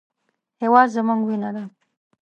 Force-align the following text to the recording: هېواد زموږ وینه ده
هېواد 0.61 0.87
زموږ 0.95 1.19
وینه 1.23 1.49
ده 1.55 1.63